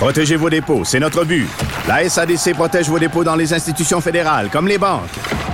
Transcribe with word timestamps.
Protégez 0.00 0.36
vos 0.36 0.48
dépôts, 0.48 0.82
c'est 0.82 0.98
notre 0.98 1.26
but. 1.26 1.46
La 1.86 2.08
SADC 2.08 2.54
protège 2.54 2.88
vos 2.88 2.98
dépôts 2.98 3.22
dans 3.22 3.36
les 3.36 3.52
institutions 3.52 4.00
fédérales, 4.00 4.48
comme 4.50 4.66
les 4.66 4.78
banques. 4.78 5.10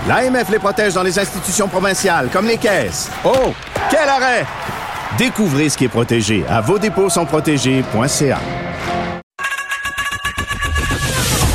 L'AMF 0.07 0.49
les 0.51 0.61
protège 0.61 0.95
dans 0.95 1.03
les 1.03 1.19
institutions 1.19 1.67
provinciales, 1.67 2.29
comme 2.33 2.47
les 2.47 2.57
caisses. 2.57 3.11
Oh, 3.25 3.53
quel 3.91 4.09
arrêt! 4.09 4.47
Découvrez 5.19 5.69
ce 5.69 5.77
qui 5.77 5.87
est 5.87 5.89
protégé 5.89 6.45
à 6.49 6.61
vos 6.61 6.79
dépôts 6.79 7.11
sont 7.11 7.27
protégés.ca. 7.27 8.39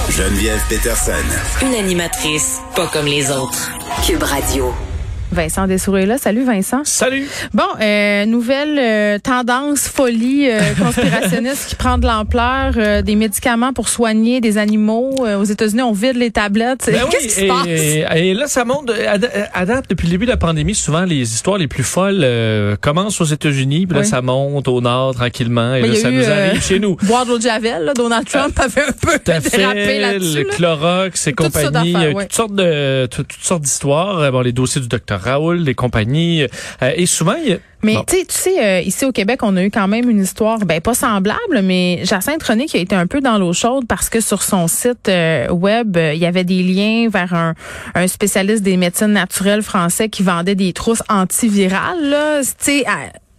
Geneviève 0.10 0.62
Peterson. 0.68 1.14
Une 1.62 1.76
animatrice 1.76 2.60
pas 2.76 2.88
comme 2.88 3.06
les 3.06 3.32
autres. 3.32 3.72
Cube 4.06 4.24
Radio. 4.24 4.74
Vincent 5.32 5.68
Dessouret 5.68 6.06
là. 6.06 6.18
Salut 6.18 6.44
Vincent. 6.44 6.82
Salut. 6.84 7.28
Bon, 7.54 7.64
euh, 7.82 8.26
nouvelle 8.26 8.78
euh, 8.80 9.18
tendance, 9.20 9.88
folie 9.88 10.50
euh, 10.50 10.60
conspirationniste 10.80 11.70
qui 11.70 11.76
prend 11.76 11.98
de 11.98 12.06
l'ampleur. 12.06 13.04
des 13.04 13.16
médicaments 13.16 13.74
pour 13.74 13.90
soigner 13.90 14.42
des 14.42 14.58
animaux. 14.58 15.16
Aux 15.40 15.44
États-Unis, 15.44 15.82
on 15.82 15.92
vide 15.94 16.16
les 16.18 16.32
tablettes. 16.32 16.90
Ben 16.92 17.02
Qu'est-ce 17.10 17.18
oui, 17.18 17.24
qui 17.24 17.30
se 17.30 17.46
passe? 17.48 17.68
et- 17.68 18.30
et 18.30 18.34
là, 18.34 18.48
ça 18.48 18.66
monte. 18.66 18.92
À, 19.54 19.66
date, 19.66 19.86
depuis 19.90 20.06
le 20.08 20.12
début 20.12 20.26
de 20.26 20.32
la 20.32 20.38
pandémie, 20.38 20.76
souvent 20.76 21.04
les 21.04 21.34
histoires 21.34 21.58
les 21.58 21.68
plus 21.68 21.84
folles 21.84 22.26
commencent 22.82 23.20
aux 23.22 23.26
États-Unis, 23.26 23.86
puis 23.88 23.96
là, 23.96 24.02
Oui. 24.02 24.08
ça 24.08 24.22
monte 24.22 24.68
au 24.68 24.82
nord 24.82 25.16
tranquillement, 25.16 25.76
et 25.76 25.82
là, 25.82 25.96
ça 25.96 26.10
eu, 26.10 26.16
nous 26.18 26.30
arrive 26.30 26.62
chez 26.64 26.80
nous. 26.80 26.96
Boire 27.04 27.26
de 27.26 27.32
l'eau 27.32 27.38
de 27.38 27.44
Javel, 27.44 27.84
là, 27.86 27.94
Donald 27.94 28.28
Trump 28.28 28.58
avait 28.60 28.82
un 28.82 28.92
peu 28.92 29.18
dérapé 29.26 30.00
là-dessus. 30.00 30.38
le 30.40 30.44
là. 30.44 30.56
Clorox 30.56 31.28
et 31.28 31.34
compagnie, 31.34 31.94
toutes 32.20 32.34
sortes 32.34 32.52
tout- 33.10 33.24
toutes 33.24 33.44
sortes 33.44 33.62
d'histoires. 33.64 34.32
Bon, 34.32 34.42
les 34.42 34.52
dossiers 34.52 34.82
du 34.82 34.88
docteur 34.88 35.21
Raoul, 35.22 35.58
les 35.60 35.76
compagnies, 35.76 36.44
euh, 36.82 36.92
et 36.96 37.06
souvent 37.06 37.36
il 37.42 37.50
y 37.50 37.54
a- 37.54 37.58
Mais 37.84 37.96
bon. 37.96 38.04
tu 38.08 38.18
sais, 38.30 38.64
euh, 38.64 38.82
ici 38.82 39.06
au 39.06 39.12
Québec, 39.12 39.40
on 39.42 39.56
a 39.58 39.64
eu 39.64 39.72
quand 39.72 39.88
même 39.88 40.08
une 40.10 40.22
histoire, 40.22 40.60
ben 40.60 40.80
pas 40.82 40.94
semblable, 40.94 41.62
mais 41.64 42.02
Jacinthe 42.04 42.44
René 42.44 42.66
qui 42.68 42.78
a 42.78 42.80
été 42.80 42.96
un 42.96 43.08
peu 43.08 43.22
dans 43.22 43.38
l'eau 43.40 43.54
chaude 43.54 43.86
parce 43.88 44.08
que 44.10 44.20
sur 44.22 44.44
son 44.44 44.68
site 44.68 45.10
euh, 45.10 45.50
web, 45.50 45.98
euh, 45.98 46.14
il 46.14 46.20
y 46.20 46.26
avait 46.28 46.44
des 46.44 46.62
liens 46.62 47.08
vers 47.10 47.34
un, 47.34 47.56
un 47.96 48.08
spécialiste 48.08 48.62
des 48.64 48.78
médecines 48.78 49.14
naturelles 49.14 49.64
français 49.64 50.10
qui 50.10 50.22
vendait 50.22 50.54
des 50.56 50.74
trousses 50.74 51.02
antivirales. 51.10 52.42
Tu 52.42 52.46
sais, 52.60 52.86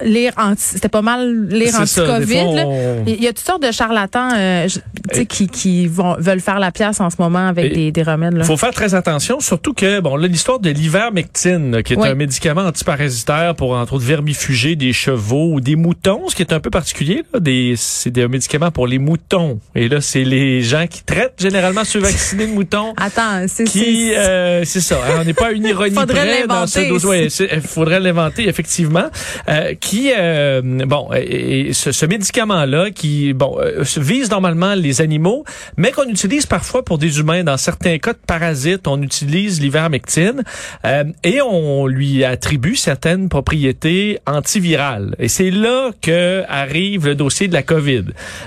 lire 0.04 0.32
anti, 0.36 0.62
c'était 0.62 0.88
pas 0.88 1.02
mal 1.02 1.46
lire 1.48 1.74
anti-Covid. 1.80 2.40
on- 2.46 3.04
Il 3.06 3.22
y 3.22 3.26
a 3.26 3.32
toutes 3.32 3.46
sortes 3.46 3.62
de 3.62 3.72
charlatans, 3.72 4.30
euh, 4.36 4.68
sais, 5.12 5.26
qui, 5.26 5.48
qui 5.48 5.86
vont 5.86 6.16
veulent 6.18 6.40
faire 6.40 6.58
la 6.58 6.70
pièce 6.72 7.00
en 7.00 7.10
ce 7.10 7.16
moment 7.18 7.46
avec 7.48 7.66
Et- 7.72 7.74
des, 7.74 7.92
des 7.92 8.02
remèdes. 8.02 8.34
Là. 8.34 8.44
faut 8.44 8.56
faire 8.56 8.72
très 8.72 8.94
attention, 8.94 9.40
surtout 9.40 9.72
que 9.74 10.00
bon, 10.00 10.16
là 10.16 10.26
l'histoire 10.28 10.58
de 10.60 10.70
l'ivermectine, 10.70 11.82
qui 11.82 11.94
est 11.94 11.96
Oui. 11.96 12.08
un 12.08 12.14
médicament 12.14 12.62
antiparasitaire 12.62 13.54
pour 13.54 13.72
entre 13.76 13.94
autres 13.94 14.04
vermifuger 14.04 14.76
des 14.76 14.92
chevaux 14.92 15.52
ou 15.54 15.60
des 15.60 15.76
moutons, 15.76 16.28
ce 16.28 16.34
qui 16.36 16.42
est 16.42 16.52
un 16.52 16.60
peu 16.60 16.70
particulier. 16.70 17.22
Là, 17.34 17.40
des, 17.40 17.74
c'est 17.76 18.10
des 18.10 18.26
médicaments 18.28 18.70
pour 18.70 18.86
les 18.86 18.98
moutons. 18.98 19.60
Et 19.74 19.88
là, 19.88 20.00
c'est 20.00 20.24
les 20.24 20.62
gens 20.62 20.86
qui 20.88 21.02
traitent 21.04 21.34
généralement 21.38 21.84
ceux 21.84 21.98
vaccinés 22.00 22.46
de 22.46 22.52
moutons. 22.52 22.94
Attends, 22.96 23.44
c'est 23.48 23.64
Qui, 23.64 23.78
c'est- 24.10 24.16
euh, 24.18 24.64
c'est 24.64 24.80
ça. 24.80 24.96
hein, 24.96 25.18
on 25.20 25.24
n'est 25.24 25.34
pas 25.34 25.52
une 25.52 25.64
ironie 25.74 25.94
Faudrait 25.94 26.26
près 26.38 26.46
dans 26.46 26.66
ce 26.66 26.88
dossier. 26.88 27.28
Il 27.52 27.60
faudrait 27.60 28.00
l'inventer 28.00 28.48
effectivement. 28.48 29.04
Euh, 29.48 29.74
qui, 29.74 29.91
euh, 30.16 30.60
bon, 30.62 31.10
et, 31.14 31.72
ce, 31.72 31.92
ce 31.92 32.06
médicament-là, 32.06 32.90
qui, 32.90 33.32
bon, 33.32 33.58
euh, 33.60 33.82
vise 33.96 34.30
normalement 34.30 34.74
les 34.74 35.00
animaux, 35.00 35.44
mais 35.76 35.92
qu'on 35.92 36.08
utilise 36.08 36.46
parfois 36.46 36.84
pour 36.84 36.98
des 36.98 37.18
humains. 37.18 37.44
Dans 37.44 37.56
certains 37.56 37.98
cas 37.98 38.12
de 38.12 38.18
parasites, 38.26 38.86
on 38.86 39.00
utilise 39.02 39.60
l'ivermectine 39.60 40.42
euh, 40.84 41.04
et 41.24 41.40
on 41.42 41.86
lui 41.86 42.24
attribue 42.24 42.76
certaines 42.76 43.28
propriétés 43.28 44.18
antivirales. 44.26 45.14
Et 45.18 45.28
c'est 45.28 45.50
là 45.50 45.90
que 46.00 46.42
arrive 46.48 47.06
le 47.06 47.14
dossier 47.14 47.48
de 47.48 47.52
la 47.52 47.62
COVID. 47.62 48.04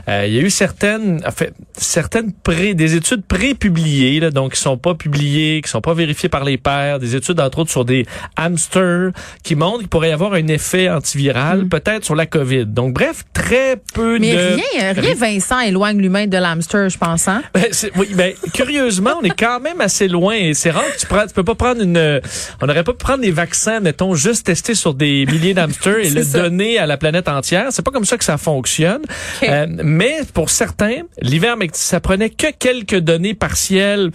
Euh, 0.10 0.26
il 0.28 0.34
y 0.34 0.40
a 0.40 0.42
eu 0.42 0.50
certaines, 0.50 1.22
en 1.26 1.32
certaines 1.74 2.32
pré, 2.32 2.74
des 2.74 2.96
études 2.96 3.24
pré-publiées, 3.26 4.20
là, 4.20 4.32
donc 4.32 4.54
qui 4.54 4.62
sont 4.62 4.78
pas 4.78 4.96
publiées, 4.96 5.62
qui 5.62 5.70
sont 5.70 5.82
pas 5.82 5.94
vérifiées 5.94 6.30
par 6.30 6.44
les 6.44 6.58
pairs, 6.58 7.00
des 7.00 7.16
études 7.16 7.40
entre 7.40 7.60
autres 7.60 7.72
sur 7.72 7.86
des 7.86 8.06
hamsters 8.38 9.12
qui 9.44 9.56
montrent 9.56 9.80
qu'il 9.80 9.88
pourrait 9.90 10.10
y 10.10 10.14
avoir 10.14 10.34
un 10.34 10.48
effet 10.48 10.90
antiviral, 10.90 11.35
peut-être 11.70 12.06
sur 12.06 12.16
la 12.16 12.26
COVID. 12.26 12.66
Donc 12.66 12.94
bref, 12.94 13.24
très 13.34 13.78
peu 13.94 14.18
Mais 14.20 14.34
de 14.34 14.56
rien, 14.56 14.94
rien, 14.94 15.16
Vincent 15.16 15.60
éloigne 15.60 16.00
l'humain 16.00 16.28
de 16.28 16.38
l'hamster, 16.38 16.90
je 16.90 16.98
pense. 16.98 17.28
Hein? 17.28 17.44
ben, 17.54 17.66
oui, 17.98 18.08
ben, 18.14 18.34
curieusement, 18.54 19.12
on 19.22 19.24
est 19.24 19.38
quand 19.38 19.60
même 19.60 19.82
assez 19.82 20.08
loin 20.08 20.36
c'est 20.54 20.72
rare 20.72 20.86
que 20.94 21.00
tu 21.00 21.06
prends, 21.06 21.28
tu 21.28 21.34
peux 21.34 21.44
pas 21.44 21.56
prendre 21.56 21.82
une, 21.82 22.22
on 22.62 22.66
n'aurait 22.66 22.84
pas 22.84 22.94
pu 22.94 22.98
prendre 22.98 23.22
des 23.22 23.32
vaccins, 23.32 23.80
mettons, 23.80 24.16
juste 24.16 24.48
testés 24.48 24.76
sur 24.76 24.94
des 24.94 25.26
milliers 25.26 25.54
d'hamsters 25.54 26.00
et 26.00 26.10
le 26.10 26.24
ça. 26.24 26.42
donner 26.42 26.78
à 26.78 26.86
la 26.86 26.98
planète 26.98 27.28
entière. 27.28 27.68
C'est 27.70 27.84
pas 27.84 27.92
comme 27.92 28.06
ça 28.06 28.18
que 28.18 28.24
ça 28.24 28.38
fonctionne. 28.38 29.02
Euh, 29.44 29.68
mais 29.70 30.22
pour 30.34 30.50
certains, 30.50 31.02
l'hiver, 31.22 31.56
ça 31.74 32.00
prenait 32.00 32.30
que 32.30 32.48
quelques 32.52 32.98
données 32.98 33.34
partielles 33.34 34.12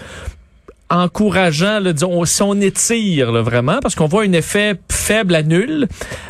encourageant, 0.90 1.78
là, 1.80 1.92
disons, 1.92 2.24
si 2.24 2.42
on 2.42 2.54
étire 2.60 3.32
là, 3.32 3.42
vraiment, 3.42 3.78
parce 3.80 3.94
qu'on 3.94 4.06
voit 4.06 4.24
un 4.24 4.32
effet 4.32 4.74
faible 4.90 5.34
à 5.34 5.42
nul, 5.42 5.88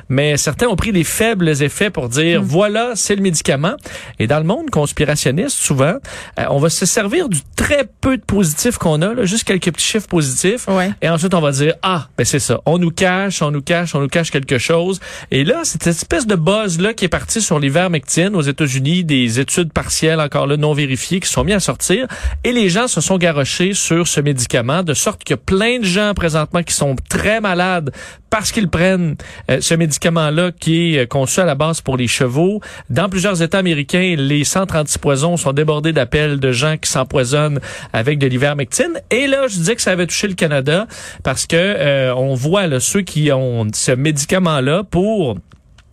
mais 0.08 0.36
certains 0.36 0.66
ont 0.66 0.76
pris 0.76 0.92
les 0.92 1.04
faibles 1.04 1.48
effets 1.62 1.90
pour 1.90 2.08
dire, 2.08 2.42
voilà, 2.42 2.92
c'est 2.94 3.16
le 3.16 3.22
médicament. 3.22 3.74
Et 4.18 4.26
dans 4.26 4.38
le 4.38 4.44
monde 4.44 4.70
conspirationniste, 4.70 5.56
souvent, 5.56 5.94
euh, 6.38 6.44
on 6.50 6.58
va 6.58 6.68
se 6.68 6.84
servir 6.86 7.28
du 7.28 7.38
très 7.56 7.88
peu 8.00 8.16
de 8.18 8.22
positifs 8.22 8.76
qu'on 8.78 9.00
a, 9.02 9.14
là, 9.14 9.24
juste 9.24 9.44
quelques 9.44 9.72
petits 9.72 9.84
chiffres 9.84 10.08
positifs, 10.08 10.68
Ouais. 10.68 10.90
et 11.00 11.08
ensuite 11.08 11.32
on 11.34 11.40
va 11.40 11.52
dire, 11.52 11.74
ah, 11.82 12.08
ben 12.18 12.24
c'est 12.24 12.38
ça, 12.38 12.60
on 12.66 12.78
nous 12.78 12.90
cache, 12.90 13.40
on 13.42 13.50
nous 13.50 13.62
cache, 13.62 13.94
on 13.94 14.00
nous 14.00 14.08
cache 14.08 14.30
quelque 14.30 14.58
chose. 14.58 15.00
Et 15.30 15.44
là, 15.44 15.60
c'est 15.64 15.82
cette 15.82 15.86
espèce 15.86 16.26
de 16.26 16.34
buzz-là 16.36 16.92
qui 16.94 17.06
est 17.06 17.08
parti 17.08 17.40
sur 17.40 17.58
l'ivermectine 17.58 18.34
aux 18.36 18.42
États-Unis, 18.42 19.04
des 19.04 19.40
études 19.40 19.72
partielles 19.72 20.20
encore 20.20 20.46
là 20.46 20.56
non 20.56 20.74
vérifiées 20.74 21.20
qui 21.20 21.28
sont 21.30 21.44
mis 21.44 21.52
à 21.54 21.60
sortir, 21.60 22.06
et 22.44 22.52
les 22.52 22.68
gens 22.68 22.88
se 22.88 23.00
sont 23.00 23.16
garochés 23.16 23.72
sur 23.74 24.06
ce 24.06 24.20
médicament, 24.20 24.49
de 24.50 24.94
sorte 24.94 25.22
qu'il 25.22 25.34
y 25.34 25.38
a 25.38 25.42
plein 25.42 25.78
de 25.78 25.84
gens 25.84 26.12
présentement 26.14 26.62
qui 26.62 26.74
sont 26.74 26.96
très 27.08 27.40
malades 27.40 27.92
parce 28.30 28.50
qu'ils 28.50 28.68
prennent 28.68 29.16
euh, 29.50 29.60
ce 29.60 29.74
médicament-là 29.74 30.50
qui 30.52 30.96
est 30.96 31.02
euh, 31.02 31.06
conçu 31.06 31.40
à 31.40 31.44
la 31.44 31.54
base 31.54 31.80
pour 31.80 31.96
les 31.96 32.08
chevaux. 32.08 32.60
Dans 32.88 33.08
plusieurs 33.08 33.42
États 33.42 33.58
américains, 33.58 34.14
les 34.16 34.44
centres 34.44 34.76
antipoison 34.76 35.36
sont 35.36 35.52
débordés 35.52 35.92
d'appels 35.92 36.40
de 36.40 36.52
gens 36.52 36.76
qui 36.76 36.90
s'empoisonnent 36.90 37.60
avec 37.92 38.18
de 38.18 38.26
l'ivermectine. 38.26 39.00
Et 39.10 39.26
là, 39.28 39.46
je 39.46 39.54
disais 39.54 39.76
que 39.76 39.82
ça 39.82 39.92
avait 39.92 40.06
touché 40.06 40.26
le 40.26 40.34
Canada 40.34 40.86
parce 41.22 41.46
que 41.46 41.56
euh, 41.56 42.14
on 42.14 42.34
voit 42.34 42.80
ceux 42.80 43.02
qui 43.02 43.30
ont 43.32 43.66
ce 43.72 43.92
médicament-là 43.92 44.84
pour 44.84 45.36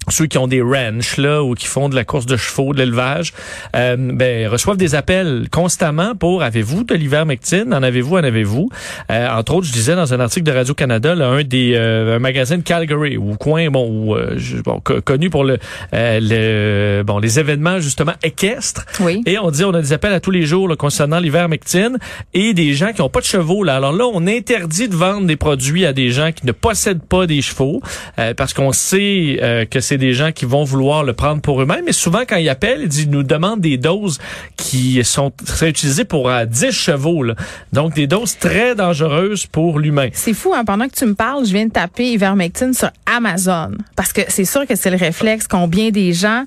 ceux 0.10 0.26
qui 0.26 0.38
ont 0.38 0.48
des 0.48 0.62
ranchs 0.62 1.18
là 1.18 1.44
ou 1.44 1.54
qui 1.54 1.68
font 1.68 1.90
de 1.90 1.96
la 1.96 2.04
course 2.04 2.26
de 2.26 2.38
chevaux, 2.38 2.74
de 2.74 2.80
l'élevage, 2.80 3.34
euh, 3.76 3.96
ben 3.98 4.48
reçoivent 4.48 4.78
des 4.78 4.96
appels 4.96 5.48
constamment 5.52 6.16
pour 6.16 6.44
avez-vous 6.44 6.84
de 6.84 6.96
l'ivermectine, 6.96 7.74
en 7.74 7.84
avez-vous, 7.84 8.16
en 8.18 8.24
avez-vous? 8.24 8.70
Euh, 9.12 9.28
entre 9.30 9.56
autres, 9.56 9.68
je 9.68 9.74
disais 9.74 9.96
dans 9.96 10.14
un 10.14 10.20
article 10.20 10.46
de 10.46 10.52
Radio 10.52 10.74
Canada, 10.74 11.16
là, 11.16 11.28
un 11.28 11.44
des 11.44 11.74
euh, 11.76 12.16
un 12.16 12.20
magasin 12.20 12.58
de 12.58 12.64
Calgary 12.64 13.18
ou 13.18 13.36
coin 13.36 13.70
bon, 13.70 13.90
où, 13.90 14.16
euh, 14.16 14.38
bon 14.64 14.80
co- 14.84 15.02
connu 15.02 15.30
pour 15.30 15.44
le, 15.44 15.58
euh, 15.94 16.20
le 16.22 17.04
bon 17.04 17.20
les 17.20 17.40
événements 17.40 17.80
justement 17.80 18.14
équestres. 18.24 18.86
Oui. 19.02 19.22
Et 19.26 19.38
on 19.40 19.52
dit, 19.52 19.64
on 19.64 19.74
a 19.74 19.82
des 19.82 19.94
appels 19.94 20.14
à 20.14 20.20
tous 20.20 20.32
les 20.32 20.46
jours 20.46 20.68
là, 20.68 20.76
concernant 20.76 21.20
l'ivermectine 21.20 21.98
et 22.34 22.54
des 22.54 22.74
gens 22.74 22.94
qui 22.94 23.02
n'ont 23.02 23.10
pas 23.10 23.20
de 23.20 23.26
chevaux. 23.26 23.64
Là. 23.64 23.76
Alors 23.76 23.94
là, 23.94 24.06
on 24.14 24.26
interdit 24.28 24.88
de 24.88 24.96
vendre 24.96 25.28
des 25.28 25.36
produits 25.36 25.86
à 25.86 25.94
des 25.94 26.12
gens 26.12 26.32
qui 26.32 26.46
ne 26.46 26.52
possèdent 26.52 27.04
pas 27.04 27.28
des 27.28 27.42
chevaux 27.42 27.82
euh, 28.20 28.34
parce 28.34 28.54
qu'on 28.54 28.72
sait 28.72 29.40
euh, 29.42 29.66
que 29.66 29.80
c'est 29.80 29.97
des 29.98 30.14
gens 30.14 30.32
qui 30.32 30.46
vont 30.46 30.64
vouloir 30.64 31.04
le 31.04 31.14
prendre 31.14 31.42
pour 31.42 31.62
eux-mêmes. 31.62 31.84
Mais 31.86 31.92
souvent, 31.92 32.22
quand 32.28 32.38
ils 32.38 32.50
appellent, 32.50 32.82
ils 32.82 32.88
disent, 32.88 33.04
ils 33.04 33.10
nous 33.10 33.24
demandent 33.24 33.62
des 33.62 33.78
doses 33.78 34.20
qui 34.56 35.04
sont 35.04 35.32
très 35.46 35.70
utilisées 35.70 36.06
pour 36.06 36.30
euh, 36.30 36.46
10 36.46 36.72
chevaux. 36.72 37.24
là. 37.24 37.36
Donc, 37.74 37.94
des 37.96 38.08
doses 38.08 38.38
très 38.38 38.76
dangereuses 38.76 39.46
pour 39.46 39.80
l'humain. 39.80 40.10
C'est 40.14 40.34
fou, 40.34 40.54
hein? 40.54 40.66
pendant 40.66 40.88
que 40.88 40.96
tu 40.96 41.06
me 41.06 41.16
parles, 41.16 41.46
je 41.46 41.54
viens 41.54 41.66
de 41.66 41.72
taper 41.72 42.12
ivermectine 42.12 42.74
sur 42.74 42.90
Amazon. 43.06 43.72
Parce 43.96 44.14
que 44.14 44.22
c'est 44.28 44.46
sûr 44.46 44.66
que 44.66 44.76
c'est 44.76 44.90
le 44.90 44.98
réflexe 44.98 45.48
qu'ont 45.48 45.68
bien 45.68 45.90
des 45.90 46.14
gens. 46.14 46.44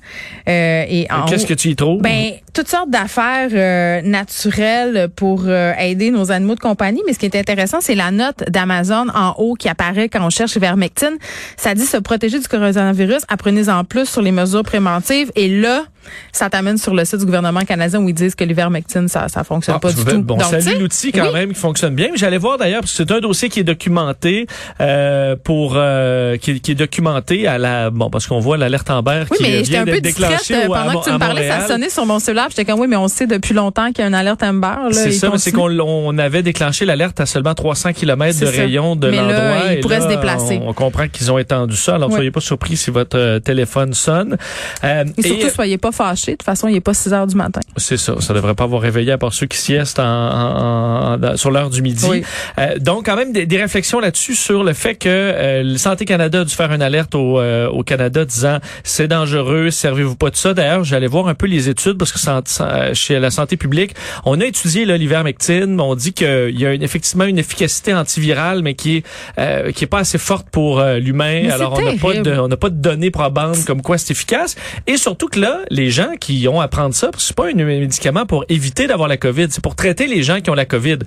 Euh, 0.47 0.85
et 0.87 1.07
en 1.11 1.25
Qu'est-ce 1.25 1.45
que 1.45 1.53
tu 1.53 1.69
y 1.69 1.75
trouves? 1.75 2.01
Ben, 2.01 2.33
toutes 2.53 2.67
sortes 2.67 2.89
d'affaires 2.89 3.49
euh, 3.53 4.01
naturelles 4.01 5.09
pour 5.15 5.43
euh, 5.47 5.73
aider 5.79 6.11
nos 6.11 6.31
animaux 6.31 6.55
de 6.55 6.59
compagnie, 6.59 7.01
mais 7.05 7.13
ce 7.13 7.19
qui 7.19 7.25
est 7.25 7.35
intéressant, 7.35 7.79
c'est 7.81 7.95
la 7.95 8.11
note 8.11 8.43
d'Amazon 8.49 9.07
en 9.13 9.33
haut 9.37 9.53
qui 9.55 9.69
apparaît 9.69 10.09
quand 10.09 10.25
on 10.25 10.29
cherche 10.29 10.55
Ivermectine. 10.55 11.17
Ça 11.57 11.73
dit 11.73 11.85
se 11.85 11.97
protéger 11.97 12.39
du 12.39 12.47
coronavirus, 12.47 13.23
apprenez-en 13.29 13.83
plus 13.83 14.07
sur 14.07 14.21
les 14.21 14.31
mesures 14.31 14.63
préventives. 14.63 15.31
Et 15.35 15.47
là, 15.47 15.83
ça 16.31 16.49
t'amène 16.49 16.77
sur 16.77 16.93
le 16.93 17.05
site 17.05 17.19
du 17.19 17.25
gouvernement 17.25 17.61
canadien 17.61 17.99
où 18.01 18.09
ils 18.09 18.15
disent 18.15 18.35
que 18.35 18.43
l'ivermectine, 18.43 19.07
ça 19.07 19.27
ça 19.29 19.43
fonctionne 19.43 19.75
Ah, 19.77 19.79
pas 19.79 19.91
du 19.93 20.03
tout. 20.03 20.21
Bon, 20.23 20.35
Donc, 20.37 20.43
salut 20.61 20.79
l'outil 20.79 21.11
quand 21.11 21.27
oui. 21.27 21.33
même 21.33 21.53
qui 21.53 21.59
fonctionne 21.59 21.95
bien. 21.95 22.09
Mais 22.11 22.17
J'allais 22.17 22.37
voir 22.39 22.57
d'ailleurs 22.57 22.81
parce 22.81 22.91
que 22.91 22.97
c'est 22.97 23.11
un 23.11 23.19
dossier 23.19 23.49
qui 23.49 23.59
est 23.59 23.63
documenté 23.63 24.47
euh, 24.79 25.35
pour 25.41 25.73
euh, 25.75 26.37
qui, 26.37 26.59
qui 26.59 26.71
est 26.71 26.75
documenté 26.75 27.47
à 27.47 27.57
la 27.57 27.89
bon 27.91 28.09
parce 28.09 28.27
qu'on 28.27 28.39
voit 28.39 28.57
l'alerte 28.57 28.89
Amber 28.89 29.25
Oui, 29.31 29.37
qui 29.37 29.43
mais 29.43 29.49
j'étais 29.63 29.69
vient 29.69 29.81
un 29.81 29.85
peu 29.85 30.01
déclenchée 30.01 30.55
euh, 30.55 30.65
à 30.73 30.83
pendant 30.83 30.99
que 31.01 31.05
tu 31.05 31.13
me 31.13 31.19
parlais, 31.19 31.47
ça 31.47 31.67
sonnait 31.67 31.89
sur 31.89 32.05
mon 32.05 32.19
cellulaire. 32.19 32.40
Puis 32.47 32.55
J'étais 32.57 32.71
comme 32.71 32.79
oui, 32.79 32.87
mais 32.87 32.95
on 32.95 33.07
sait 33.07 33.27
depuis 33.27 33.53
longtemps 33.53 33.87
qu'il 33.91 33.99
y 33.99 34.01
a 34.03 34.07
une 34.07 34.13
alerte 34.13 34.43
Amber. 34.43 34.75
C'est 34.91 35.11
ça, 35.11 35.29
mais 35.31 35.37
c'est 35.37 35.51
qu'on 35.51 35.69
on 35.79 36.17
avait 36.17 36.43
déclenché 36.43 36.85
l'alerte 36.85 37.19
à 37.19 37.25
seulement 37.25 37.53
300 37.53 37.93
km 37.93 38.39
de 38.39 38.45
rayon 38.45 38.95
de 38.95 39.07
l'endroit. 39.07 39.71
il 39.71 39.77
et 39.77 39.79
pourrait 39.81 39.99
là, 39.99 40.03
se 40.05 40.09
déplacer. 40.09 40.59
On, 40.63 40.69
on 40.69 40.73
comprend 40.73 41.07
qu'ils 41.07 41.31
ont 41.31 41.37
étendu 41.37 41.75
ça. 41.75 41.95
Alors, 41.95 42.09
Ouais. 42.09 42.15
soyez 42.15 42.31
pas 42.31 42.39
surpris 42.41 42.75
si 42.77 42.89
votre 42.91 43.17
euh, 43.17 43.39
téléphone 43.39 43.93
sonne. 43.93 44.37
Euh, 44.83 45.05
Et 45.17 45.21
surtout, 45.23 45.47
et- 45.47 45.49
soyez 45.49 45.77
pas 45.77 45.91
fâchés. 45.91 46.31
De 46.31 46.37
toute 46.37 46.43
façon, 46.43 46.67
il 46.67 46.75
est 46.75 46.81
pas 46.81 46.93
6 46.93 47.13
heures 47.13 47.27
du 47.27 47.35
matin. 47.35 47.61
C'est 47.77 47.97
ça, 47.97 48.15
ça 48.19 48.33
devrait 48.33 48.53
pas 48.55 48.65
avoir 48.65 48.81
réveillé 48.81 49.11
à 49.13 49.17
part 49.17 49.33
ceux 49.33 49.45
qui 49.47 49.57
siestent 49.57 49.99
en, 49.99 50.03
en- 50.03 51.23
en- 51.23 51.37
sur 51.37 51.51
l'heure 51.51 51.69
du 51.69 51.81
midi. 51.81 52.05
Oui. 52.09 52.23
Euh, 52.59 52.77
donc, 52.79 53.05
quand 53.05 53.15
même, 53.15 53.31
des, 53.31 53.45
des 53.45 53.57
réflexions 53.57 53.99
là-dessus 53.99 54.35
sur 54.35 54.63
le 54.63 54.73
fait 54.73 54.95
que 54.95 55.07
euh, 55.07 55.63
le 55.63 55.77
Santé 55.77 56.05
Canada 56.05 56.41
a 56.41 56.43
dû 56.43 56.53
faire 56.53 56.71
une 56.73 56.81
alerte 56.81 57.15
au, 57.15 57.39
euh, 57.39 57.67
au 57.69 57.83
Canada 57.83 58.25
disant 58.25 58.59
c'est 58.83 59.07
dangereux, 59.07 59.69
servez-vous 59.69 60.15
pas 60.15 60.29
de 60.29 60.35
ça. 60.35 60.53
D'ailleurs, 60.53 60.83
j'allais 60.83 61.07
voir 61.07 61.27
un 61.27 61.33
peu 61.35 61.45
les 61.47 61.69
études 61.69 61.97
parce 61.97 62.11
que 62.11 62.19
san- 62.19 62.41
san- 62.45 62.93
chez 62.93 63.19
la 63.19 63.31
santé 63.31 63.55
publique, 63.57 63.93
on 64.25 64.39
a 64.41 64.45
étudié 64.45 64.85
l'ivermectine. 64.85 65.79
On 65.79 65.95
dit 65.95 66.13
qu'il 66.13 66.59
y 66.59 66.65
a 66.65 66.73
une- 66.73 66.83
effectivement 66.83 67.25
une 67.25 67.39
efficacité 67.39 67.93
antivirale, 67.93 68.61
mais 68.63 68.73
qui 68.73 68.97
est 68.97 69.03
euh, 69.39 69.71
qui 69.71 69.83
est 69.85 69.87
pas 69.87 69.99
assez 69.99 70.17
forte 70.17 70.47
pour 70.49 70.79
euh, 70.79 70.97
l'humain. 70.99 71.49
Alors, 71.51 71.73
on 71.73 71.81
n'a 71.81 71.91
pas 71.97 72.13
de 72.21 72.31
on 72.39 72.47
n'a 72.47 72.57
pas 72.57 72.69
de 72.69 72.75
données 72.75 73.11
probantes 73.11 73.63
comme 73.65 73.81
quoi 73.81 73.97
c'est 73.97 74.11
efficace. 74.11 74.55
Et 74.87 74.97
surtout 74.97 75.27
que 75.27 75.39
là, 75.39 75.59
les 75.69 75.89
gens 75.89 76.11
qui 76.19 76.47
ont 76.47 76.59
à 76.61 76.67
prendre 76.67 76.93
ça, 76.93 77.07
parce 77.11 77.23
que 77.23 77.27
c'est 77.27 77.35
pas 77.35 77.47
un 77.47 77.57
médicament 77.65 78.25
pour 78.25 78.45
éviter 78.49 78.87
d'avoir 78.87 79.07
la 79.07 79.17
COVID, 79.17 79.47
c'est 79.49 79.61
pour 79.63 79.75
traiter 79.75 80.07
les 80.07 80.23
gens 80.23 80.41
qui 80.41 80.49
ont 80.49 80.53
la 80.55 80.65
COVID. 80.65 80.99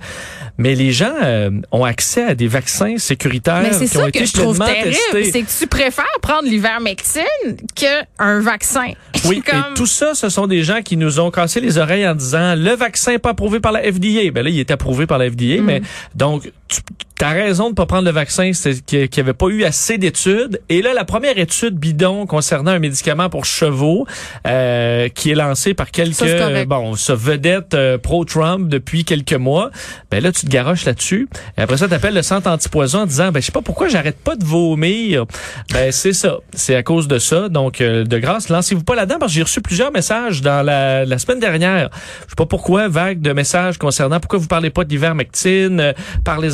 Mais 0.57 0.73
les 0.75 0.91
gens 0.91 1.13
euh, 1.23 1.49
ont 1.71 1.83
accès 1.83 2.23
à 2.23 2.33
des 2.35 2.47
vaccins 2.47 2.97
sécuritaires 2.97 3.61
Mais 3.61 3.73
c'est 3.73 3.87
qui 3.89 3.97
ont 3.97 4.01
ça 4.01 4.07
été 4.09 4.19
que 4.19 4.25
je 4.25 4.33
trouve 4.33 4.57
terrible, 4.59 4.95
c'est 5.31 5.41
que 5.41 5.59
tu 5.59 5.67
préfères 5.67 6.05
prendre 6.21 6.47
l'ivermectine 6.47 7.57
qu'un 7.75 8.39
vaccin. 8.41 8.91
Oui, 9.27 9.41
Comme- 9.41 9.57
et 9.59 9.73
tout 9.75 9.87
ça, 9.87 10.13
ce 10.13 10.29
sont 10.29 10.45
des 10.45 10.61
gens 10.63 10.81
qui 10.83 10.97
nous 10.97 11.19
ont 11.19 11.31
cassé 11.31 11.59
les 11.59 11.79
oreilles 11.79 12.07
en 12.07 12.13
disant 12.13 12.53
le 12.55 12.75
vaccin 12.75 13.13
n'est 13.13 13.19
pas 13.19 13.31
approuvé 13.31 13.59
par 13.59 13.71
la 13.71 13.81
FDA. 13.81 14.29
Ben 14.31 14.43
là, 14.43 14.49
il 14.51 14.59
est 14.59 14.69
approuvé 14.69 15.07
par 15.07 15.17
la 15.17 15.29
FDA, 15.31 15.59
Mm. 15.61 15.65
mais 15.65 15.81
donc 16.13 16.51
tu 16.67 17.23
as 17.23 17.29
raison 17.29 17.69
de 17.69 17.75
pas 17.75 17.85
prendre 17.85 18.05
le 18.05 18.11
vaccin, 18.11 18.51
c'est 18.53 18.83
qu'il 18.83 19.07
n'y 19.09 19.19
avait 19.19 19.33
pas 19.33 19.47
eu 19.47 19.63
assez 19.63 19.97
d'études. 19.97 20.61
Et 20.67 20.81
là, 20.81 20.93
la 20.93 21.05
première 21.05 21.37
étude 21.37 21.75
bidon 21.75 22.25
concernant 22.25 22.71
un 22.71 22.79
médicament 22.79 23.29
pour 23.29 23.45
chevaux 23.45 24.05
euh, 24.45 25.07
qui 25.09 25.31
est 25.31 25.35
lancé 25.35 25.73
par 25.73 25.91
quelques 25.91 26.13
Ça, 26.15 26.65
bon, 26.65 26.95
ce 26.95 27.13
vedette 27.13 27.73
euh, 27.73 27.97
pro-Trump 27.97 28.67
depuis 28.67 29.05
quelques 29.05 29.33
mois. 29.33 29.71
Ben 30.11 30.21
là, 30.21 30.31
tu 30.31 30.45
te 30.45 30.51
garoches 30.51 30.85
là-dessus. 30.85 31.29
Et 31.57 31.61
après 31.61 31.77
ça, 31.77 31.87
tu 31.87 31.93
appelles 31.93 32.15
le 32.15 32.21
centre 32.21 32.49
antipoison 32.49 33.01
en 33.01 33.05
disant 33.05 33.31
ben 33.31 33.39
je 33.39 33.45
sais 33.45 33.51
pas 33.51 33.61
pourquoi 33.61 33.87
j'arrête 33.87 34.17
pas 34.17 34.35
de 34.35 34.43
vomir. 34.43 35.25
Ben 35.71 35.91
c'est 35.91 36.13
ça, 36.13 36.39
c'est 36.53 36.75
à 36.75 36.83
cause 36.83 37.07
de 37.07 37.19
ça. 37.19 37.47
Donc 37.47 37.79
euh, 37.79 38.03
de 38.03 38.17
grâce, 38.17 38.49
lancez-vous 38.49 38.83
pas 38.83 38.95
là-dedans 38.95 39.19
parce 39.19 39.31
que 39.31 39.37
j'ai 39.37 39.43
reçu 39.43 39.61
plusieurs 39.61 39.91
messages 39.91 40.41
dans 40.41 40.65
la, 40.65 41.05
la 41.05 41.17
semaine 41.17 41.39
dernière. 41.39 41.89
Je 42.25 42.31
sais 42.31 42.35
pas 42.35 42.45
pourquoi 42.45 42.89
vague 42.89 43.21
de 43.21 43.31
messages 43.31 43.77
concernant 43.77 44.19
pourquoi 44.19 44.39
vous 44.39 44.47
parlez 44.47 44.69
pas 44.69 44.83
d'ivermectine, 44.83 45.93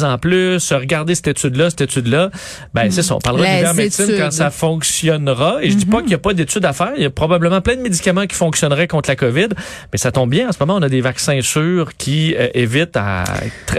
parlez-en 0.01 0.17
plus, 0.17 0.73
regardez 0.73 1.15
cette 1.15 1.27
étude-là, 1.27 1.69
cette 1.69 1.81
étude-là. 1.81 2.29
Ben 2.73 2.91
c'est 2.91 3.01
ça, 3.01 3.15
on 3.15 3.19
parlera 3.19 3.45
d'ivermectine 3.45 4.05
études. 4.05 4.17
quand 4.17 4.31
ça 4.31 4.49
fonctionnera. 4.49 5.57
Et 5.61 5.69
je 5.69 5.77
dis 5.77 5.85
pas 5.85 6.01
qu'il 6.01 6.11
y 6.11 6.15
a 6.15 6.19
pas 6.19 6.33
d'études 6.33 6.65
à 6.65 6.73
faire, 6.73 6.93
il 6.95 7.03
y 7.03 7.05
a 7.05 7.09
probablement 7.09 7.61
plein 7.61 7.75
de 7.75 7.81
médicaments 7.81 8.25
qui 8.25 8.35
fonctionneraient 8.35 8.87
contre 8.87 9.09
la 9.09 9.15
COVID, 9.15 9.49
mais 9.91 9.97
ça 9.97 10.11
tombe 10.11 10.29
bien 10.29 10.49
en 10.49 10.51
ce 10.51 10.57
moment, 10.59 10.75
on 10.75 10.81
a 10.81 10.89
des 10.89 11.01
vaccins 11.01 11.41
sûrs 11.41 11.95
qui 11.97 12.35
euh, 12.37 12.47
évitent 12.53 12.97
à 12.97 13.23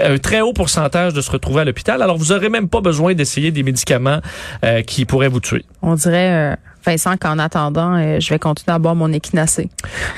un 0.03 0.19
très 0.19 0.41
haut 0.41 0.53
pourcentage 0.53 1.15
de 1.15 1.21
se 1.21 1.31
retrouver 1.31 1.63
à 1.63 1.65
l'hôpital. 1.65 2.03
Alors 2.03 2.19
vous 2.19 2.33
aurez 2.33 2.49
même 2.49 2.69
pas 2.69 2.81
besoin 2.81 3.15
d'essayer 3.15 3.51
des 3.51 3.63
médicaments 3.63 4.21
euh, 4.65 4.83
qui 4.83 5.05
pourraient 5.05 5.29
vous 5.29 5.41
tuer. 5.41 5.65
On 5.83 5.95
dirait, 5.95 6.53
euh, 6.53 6.57
Vincent, 6.85 7.17
qu'en 7.17 7.39
attendant, 7.39 7.95
euh, 7.95 8.21
je 8.21 8.29
vais 8.31 8.39
continuer 8.39 8.75
à 8.75 8.79
boire 8.79 8.95
mon 8.95 9.13
équinacée. 9.13 9.69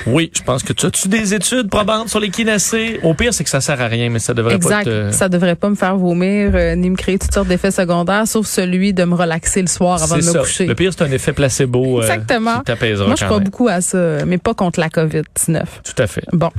Oui, 0.07 0.31
je 0.35 0.41
pense 0.43 0.63
que 0.63 0.73
tu 0.73 0.85
as-tu 0.85 1.07
des 1.07 1.33
études 1.33 1.69
probantes 1.69 2.09
sur 2.09 2.19
les 2.19 2.29
kinacées? 2.29 2.99
Au 3.03 3.13
pire, 3.13 3.33
c'est 3.33 3.43
que 3.43 3.49
ça 3.49 3.61
sert 3.61 3.79
à 3.81 3.87
rien, 3.87 4.09
mais 4.09 4.19
ça 4.19 4.33
devrait 4.33 4.55
Exact. 4.55 4.85
pas 4.85 5.09
te... 5.09 5.11
Ça 5.11 5.29
devrait 5.29 5.55
pas 5.55 5.69
me 5.69 5.75
faire 5.75 5.95
vomir 5.97 6.51
euh, 6.53 6.75
ni 6.75 6.89
me 6.89 6.95
créer 6.95 7.19
toutes 7.19 7.33
sortes 7.33 7.47
d'effets 7.47 7.71
secondaires, 7.71 8.27
sauf 8.27 8.47
celui 8.47 8.93
de 8.93 9.03
me 9.03 9.15
relaxer 9.15 9.61
le 9.61 9.67
soir 9.67 10.01
avant 10.01 10.17
de 10.17 10.23
me 10.23 10.39
coucher. 10.39 10.65
Le 10.65 10.75
pire, 10.75 10.91
c'est 10.95 11.03
un 11.03 11.11
effet 11.11 11.33
placebo 11.33 11.99
euh, 11.99 12.01
Exactement. 12.01 12.61
qui 12.61 12.71
Moi, 13.05 13.15
je 13.17 13.25
crois 13.25 13.39
beaucoup 13.39 13.67
à 13.67 13.81
ça, 13.81 14.25
mais 14.25 14.37
pas 14.37 14.53
contre 14.53 14.79
la 14.79 14.89
COVID-19. 14.89 15.63
Tout 15.83 16.01
à 16.01 16.07
fait. 16.07 16.23
Bon. 16.33 16.49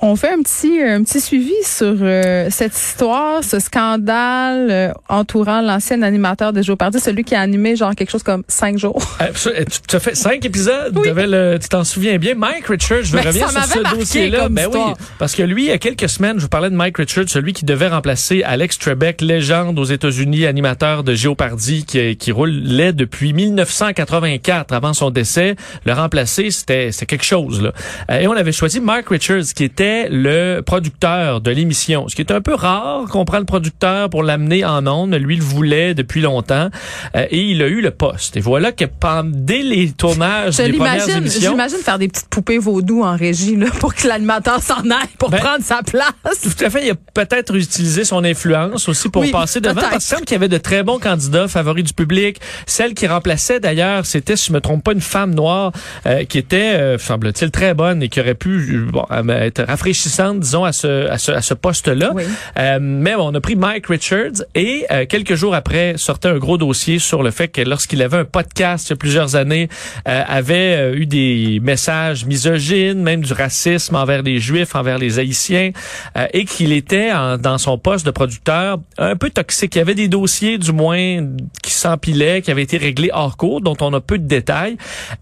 On 0.00 0.14
fait 0.16 0.30
un 0.32 0.42
petit 0.42 0.80
un 0.80 1.02
petit 1.02 1.20
suivi 1.20 1.54
sur 1.64 1.94
euh, 2.00 2.48
cette 2.50 2.76
histoire, 2.76 3.42
ce 3.42 3.58
scandale 3.58 4.68
euh, 4.70 4.92
entourant 5.08 5.60
l'ancien 5.60 6.02
animateur 6.02 6.52
des 6.52 6.62
Jours 6.62 6.76
celui 7.02 7.24
qui 7.24 7.34
a 7.34 7.40
animé 7.40 7.74
genre 7.76 7.94
quelque 7.94 8.10
chose 8.10 8.22
comme 8.22 8.44
cinq 8.48 8.78
jours. 8.78 9.02
Euh, 9.20 9.64
tu 9.64 9.78
tu 9.88 9.96
as 9.96 10.00
fait 10.00 10.14
cinq 10.14 10.44
épisodes, 10.44 10.96
Oui. 10.96 11.10
le- 11.14 11.58
tu 11.60 11.68
t'en 11.68 11.82
souviens 11.84 12.18
bien? 12.18 12.34
Mike 12.34 12.66
Richards, 12.66 13.02
je 13.04 13.12
Ben, 13.16 13.26
reviens 13.26 13.48
sur 13.48 13.64
ce 13.64 13.96
dossier-là. 13.96 14.48
Ben 14.48 14.66
oui, 14.66 14.78
histoire. 14.78 14.96
parce 15.18 15.34
que 15.34 15.42
lui, 15.42 15.64
il 15.64 15.68
y 15.68 15.72
a 15.72 15.78
quelques 15.78 16.08
semaines, 16.08 16.36
je 16.36 16.42
vous 16.42 16.48
parlais 16.48 16.70
de 16.70 16.74
Mike 16.74 16.96
Richards, 16.98 17.28
celui 17.28 17.52
qui 17.52 17.64
devait 17.64 17.88
remplacer 17.88 18.42
Alex 18.44 18.78
Trebek, 18.78 19.20
légende 19.20 19.78
aux 19.78 19.84
États-Unis, 19.84 20.46
animateur 20.46 21.02
de 21.04 21.14
Géopardy, 21.14 21.84
qui, 21.84 22.16
qui 22.16 22.30
roulait 22.32 22.92
depuis 22.92 23.32
1984 23.32 24.72
avant 24.72 24.94
son 24.94 25.10
décès. 25.10 25.56
Le 25.84 25.92
remplacer, 25.92 26.50
c'était 26.50 26.90
quelque 27.06 27.24
chose. 27.24 27.62
Là. 27.62 27.72
Euh, 28.10 28.20
Et 28.20 28.26
on 28.28 28.32
avait 28.32 28.52
choisi 28.52 28.80
Mark 28.80 29.08
Richards, 29.08 29.52
qui 29.54 29.64
était 29.64 29.87
le 30.10 30.60
producteur 30.60 31.40
de 31.40 31.50
l'émission. 31.50 32.08
Ce 32.08 32.16
qui 32.16 32.22
est 32.22 32.32
un 32.32 32.40
peu 32.40 32.54
rare 32.54 33.06
qu'on 33.10 33.24
prend 33.24 33.38
le 33.38 33.44
producteur 33.44 34.10
pour 34.10 34.22
l'amener 34.22 34.64
en 34.64 34.86
ondes, 34.86 35.10
mais 35.10 35.18
lui 35.18 35.36
le 35.36 35.42
voulait 35.42 35.94
depuis 35.94 36.20
longtemps. 36.20 36.68
Euh, 37.16 37.26
et 37.30 37.40
il 37.40 37.62
a 37.62 37.66
eu 37.66 37.80
le 37.80 37.90
poste. 37.90 38.36
Et 38.36 38.40
voilà 38.40 38.72
que 38.72 38.84
pendant, 38.84 39.30
dès 39.32 39.62
les 39.62 39.90
tournages 39.92 40.56
Je 40.56 40.62
des 40.62 40.72
premières 40.72 40.94
l'imagine, 40.94 41.16
émissions... 41.18 41.50
j'imagine 41.50 41.78
faire 41.78 41.98
des 41.98 42.08
petites 42.08 42.28
poupées 42.28 42.58
vaudou 42.58 43.02
en 43.02 43.16
régie 43.16 43.56
là, 43.56 43.66
pour 43.80 43.94
que 43.94 44.06
l'animateur 44.06 44.62
s'en 44.62 44.82
aille 44.90 45.14
pour 45.18 45.30
Ben, 45.30 45.38
prendre 45.38 45.64
sa 45.64 45.82
place. 45.82 46.12
Tout 46.42 46.64
à 46.64 46.70
fait. 46.70 46.86
Il 46.86 46.90
a 46.90 46.94
peut-être 47.14 47.54
utilisé 47.54 48.04
son 48.04 48.24
influence 48.24 48.88
aussi 48.88 49.08
pour 49.08 49.22
Oui, 49.22 49.30
passer 49.30 49.60
devant. 49.60 49.80
Parce 49.80 49.96
que 49.96 50.00
semble 50.02 50.24
qu'il 50.24 50.34
y 50.34 50.36
avait 50.36 50.48
de 50.48 50.58
très 50.58 50.82
bons 50.82 50.98
candidats 50.98 51.48
favoris 51.48 51.84
du 51.84 51.92
public. 51.92 52.40
Celle 52.66 52.94
qui 52.94 53.06
remplaçait 53.06 53.60
d'ailleurs, 53.60 54.06
c'était, 54.06 54.36
si 54.36 54.48
je 54.48 54.52
me 54.52 54.60
trompe 54.60 54.84
pas, 54.84 54.92
une 54.92 55.00
femme 55.00 55.34
noire 55.34 55.72
euh, 56.06 56.24
qui 56.24 56.38
était, 56.38 56.74
euh, 56.76 56.98
semble-t-il, 56.98 57.50
très 57.50 57.74
bonne 57.74 58.02
et 58.02 58.08
qui 58.08 58.20
aurait 58.20 58.34
pu 58.34 58.48
euh, 58.48 58.86
bon, 58.90 59.04
euh, 59.10 59.40
être 59.40 59.64
rafraîchissante, 59.78 60.40
disons, 60.40 60.64
à 60.64 60.72
ce, 60.72 61.08
à 61.08 61.18
ce, 61.18 61.30
à 61.32 61.40
ce 61.40 61.54
poste-là. 61.54 62.10
Oui. 62.14 62.24
Euh, 62.58 62.78
mais 62.80 63.14
bon, 63.14 63.30
on 63.30 63.34
a 63.34 63.40
pris 63.40 63.54
Mike 63.54 63.86
Richards 63.86 64.42
et 64.54 64.84
euh, 64.90 65.06
quelques 65.06 65.34
jours 65.36 65.54
après 65.54 65.94
sortait 65.96 66.28
un 66.28 66.38
gros 66.38 66.58
dossier 66.58 66.98
sur 66.98 67.22
le 67.22 67.30
fait 67.30 67.48
que 67.48 67.60
lorsqu'il 67.62 68.02
avait 68.02 68.18
un 68.18 68.24
podcast 68.24 68.88
il 68.88 68.90
y 68.90 68.92
a 68.94 68.96
plusieurs 68.96 69.36
années, 69.36 69.68
euh, 70.08 70.22
avait 70.26 70.76
euh, 70.76 70.96
eu 70.96 71.06
des 71.06 71.60
messages 71.62 72.24
misogynes, 72.26 73.00
même 73.02 73.22
du 73.22 73.32
racisme 73.32 73.94
envers 73.94 74.22
les 74.22 74.40
Juifs, 74.40 74.74
envers 74.74 74.98
les 74.98 75.18
Haïtiens, 75.20 75.70
euh, 76.16 76.26
et 76.32 76.44
qu'il 76.44 76.72
était 76.72 77.12
en- 77.12 77.38
dans 77.38 77.58
son 77.58 77.78
poste 77.78 78.04
de 78.04 78.10
producteur 78.10 78.78
un 78.98 79.14
peu 79.16 79.30
toxique. 79.30 79.76
Il 79.76 79.78
y 79.78 79.82
avait 79.82 79.94
des 79.94 80.08
dossiers, 80.08 80.58
du 80.58 80.72
moins, 80.72 81.24
qui 81.62 81.72
s'empilaient, 81.72 82.42
qui 82.42 82.50
avaient 82.50 82.62
été 82.62 82.78
réglés 82.78 83.10
hors 83.12 83.36
cours, 83.36 83.60
dont 83.60 83.76
on 83.80 83.92
a 83.94 84.00
peu 84.00 84.18
de 84.18 84.26
détails. 84.26 84.76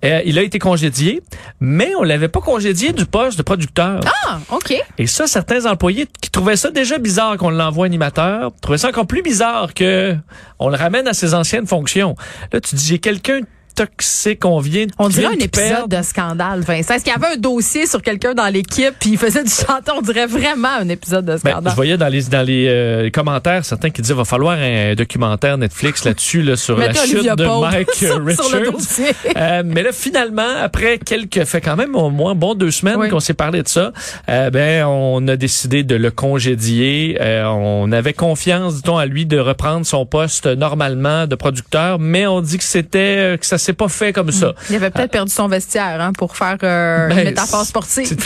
Euh, 0.04 0.22
il 0.24 0.38
a 0.38 0.42
été 0.42 0.58
congédié, 0.58 1.22
mais 1.60 1.92
on 1.98 2.02
l'avait 2.02 2.28
pas 2.28 2.40
congédié 2.40 2.92
du 2.92 3.04
poste 3.04 3.36
de 3.36 3.42
producteur. 3.42 4.00
Ah, 4.26 4.38
OK. 4.50 4.74
Et 4.98 5.06
ça, 5.06 5.26
certains 5.26 5.66
employés 5.66 6.06
qui 6.20 6.30
trouvaient 6.30 6.56
ça 6.56 6.70
déjà 6.70 6.98
bizarre 6.98 7.36
qu'on 7.36 7.50
l'envoie 7.50 7.86
animateur, 7.86 8.52
trouvaient 8.60 8.78
ça 8.78 8.88
encore 8.88 9.06
plus 9.06 9.22
bizarre 9.22 9.74
que 9.74 10.16
on 10.58 10.68
le 10.68 10.76
ramène 10.76 11.08
à 11.08 11.14
ses 11.14 11.34
anciennes 11.34 11.66
fonctions. 11.66 12.14
Là, 12.52 12.60
tu 12.60 12.76
dis, 12.76 12.86
j'ai 12.86 12.98
quelqu'un 12.98 13.40
toxique, 13.76 14.44
on 14.44 14.58
vient 14.58 14.86
On 14.98 15.08
dirait 15.08 15.26
un 15.34 15.36
de 15.36 15.42
épisode 15.44 15.88
de 15.88 16.02
scandale, 16.02 16.60
Vincent. 16.62 16.94
Est-ce 16.94 17.04
qu'il 17.04 17.12
y 17.12 17.16
avait 17.16 17.34
un 17.34 17.38
dossier 17.38 17.86
sur 17.86 18.02
quelqu'un 18.02 18.34
dans 18.34 18.46
l'équipe 18.52 18.94
puis 18.98 19.10
il 19.10 19.18
faisait 19.18 19.44
du 19.44 19.50
chanteur? 19.50 19.94
On 19.98 20.02
dirait 20.02 20.26
vraiment 20.26 20.70
un 20.80 20.88
épisode 20.88 21.24
de 21.26 21.32
Ben, 21.32 21.38
scandale. 21.52 21.70
je 21.70 21.76
voyais 21.76 21.96
dans 21.96 22.08
les 22.08 22.22
dans 22.24 22.42
les 22.44 22.66
euh, 22.68 23.10
commentaires 23.10 23.64
certains 23.64 23.90
qui 23.90 24.02
disaient 24.02 24.14
va 24.14 24.24
falloir 24.24 24.56
un 24.58 24.94
documentaire 24.94 25.58
Netflix 25.58 26.04
là-dessus 26.04 26.42
là, 26.42 26.56
sur 26.56 26.76
la 26.76 26.92
chute 26.94 27.22
de 27.36 27.60
Mike 27.60 27.92
sur- 27.94 28.06
sur 28.08 28.18
le 28.18 28.24
Richards. 28.24 28.72
dossier. 28.72 29.06
Euh, 29.36 29.62
mais 29.64 29.82
là 29.82 29.92
finalement 29.92 30.56
après 30.62 30.98
quelques 30.98 31.44
fait 31.44 31.60
quand 31.60 31.76
même 31.76 31.94
au 31.94 32.10
moins 32.10 32.34
bon 32.34 32.54
deux 32.54 32.70
semaines 32.70 32.96
Oui. 32.98 33.08
qu'on 33.10 33.20
s'est 33.20 33.34
parlé 33.34 33.62
de 33.62 33.68
ça, 33.68 33.92
euh, 34.28 34.50
ben 34.50 34.84
on 34.86 35.28
a 35.28 35.36
décidé 35.36 35.84
de 35.84 35.94
le 35.96 36.10
congédier. 36.10 37.18
On 37.20 37.92
avait 37.92 38.14
confiance 38.14 38.76
dit-on 38.76 38.96
à 38.96 39.06
lui 39.06 39.26
de 39.26 39.38
reprendre 39.38 39.84
son 39.84 40.06
poste 40.06 40.46
normalement 40.46 41.26
de 41.26 41.34
producteur, 41.34 41.98
mais 41.98 42.26
on 42.26 42.40
dit 42.40 42.56
que 42.58 42.64
c'était 42.64 43.36
que 43.38 43.46
ça 43.46 43.58
c'est 43.66 43.72
pas 43.72 43.88
fait 43.88 44.12
comme 44.12 44.30
ça. 44.30 44.54
Il 44.70 44.76
avait 44.76 44.90
peut-être 44.90 45.10
perdu 45.10 45.32
son 45.32 45.48
vestiaire 45.48 46.00
hein, 46.00 46.12
pour 46.16 46.36
faire 46.36 46.56
euh, 46.62 47.08
Ben, 47.08 47.18
une 47.18 47.24
métaphore 47.24 47.64
sportive. 47.64 48.16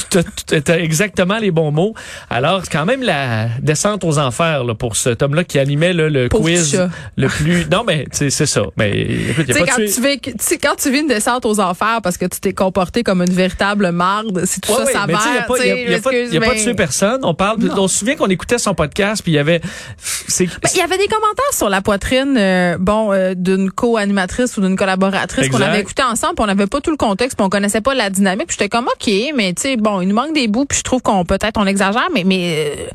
T'as 0.64 0.76
exactement 0.78 1.38
les 1.38 1.50
bons 1.50 1.70
mots. 1.70 1.94
Alors, 2.28 2.62
quand 2.70 2.84
même 2.84 3.02
la 3.02 3.48
descente 3.62 4.04
aux 4.04 4.18
enfers 4.18 4.64
là, 4.64 4.74
pour 4.74 4.96
cet 4.96 5.22
homme-là 5.22 5.44
qui 5.44 5.58
animait 5.58 5.94
là, 5.94 6.10
le 6.10 6.28
Pauvre 6.28 6.44
quiz 6.44 6.72
chat. 6.72 6.90
le 7.16 7.28
plus. 7.28 7.66
Non, 7.70 7.84
mais 7.86 8.04
c'est 8.12 8.28
c'est 8.30 8.46
ça. 8.46 8.62
Mais 8.76 8.90
écoute, 9.30 9.46
Tu 9.46 9.52
a 9.52 9.60
pas 9.60 9.66
quand 9.66 9.76
tu, 9.76 9.84
vis, 10.02 10.20
tu 10.20 10.32
sais, 10.40 10.58
quand 10.58 10.74
tu 10.76 10.90
vis 10.90 11.00
une 11.00 11.06
descente 11.08 11.46
aux 11.46 11.58
enfers 11.60 12.00
parce 12.02 12.18
que 12.18 12.26
tu 12.26 12.38
t'es 12.40 12.52
comporté 12.52 13.02
comme 13.02 13.22
une 13.22 13.32
véritable 13.32 13.90
marde, 13.92 14.44
si 14.44 14.60
tout 14.60 14.72
Ouais, 14.72 14.78
ça 14.78 14.84
tu 14.84 14.90
il 14.90 15.16
s'avère, 15.16 15.18
a 15.18 15.54
tu 15.54 15.66
il 15.66 15.70
a- 15.70 15.74
il 15.90 16.36
a 16.36 16.40
pas, 16.40 16.54
tué 16.54 16.74
personne. 16.74 17.20
On 17.22 17.34
parle, 17.34 17.58
on 17.76 17.88
se 17.88 17.98
souvient 17.98 18.16
qu'on 18.16 18.26
écoutait 18.28 18.58
son 18.58 18.74
podcast 18.74 19.22
puis 19.22 19.32
il 19.32 19.36
y 19.36 19.38
avait, 19.38 19.60
Ben, 19.60 20.46
il 20.74 20.78
y 20.78 20.82
avait 20.82 20.98
des 20.98 21.06
commentaires 21.08 21.52
sur 21.52 21.68
la 21.70 21.80
poitrine, 21.80 22.36
euh, 22.36 22.76
bon, 22.78 23.12
euh, 23.12 23.34
d'une 23.36 23.70
co-animatrice 23.70 24.56
ou 24.56 24.60
d'une 24.60 24.76
collaboratrice 24.76 25.29
qu'on 25.36 25.42
Exact. 25.42 25.62
avait 25.62 25.80
écouté 25.80 26.02
ensemble, 26.02 26.34
puis 26.34 26.42
on 26.44 26.46
n'avait 26.46 26.66
pas 26.66 26.80
tout 26.80 26.90
le 26.90 26.96
contexte, 26.96 27.36
puis 27.36 27.44
on 27.44 27.48
connaissait 27.50 27.80
pas 27.80 27.94
la 27.94 28.10
dynamique. 28.10 28.48
Puis 28.48 28.56
j'étais 28.58 28.68
comme 28.68 28.86
ok, 28.86 29.10
mais 29.36 29.52
tu 29.54 29.62
sais, 29.62 29.76
bon, 29.76 30.00
il 30.00 30.08
nous 30.08 30.14
manque 30.14 30.32
des 30.34 30.48
bouts, 30.48 30.64
puis 30.66 30.78
je 30.78 30.82
trouve 30.82 31.02
qu'on 31.02 31.24
peut-être 31.24 31.58
on 31.58 31.66
exagère, 31.66 32.08
mais 32.14 32.24
mais 32.24 32.74
euh, 32.78 32.86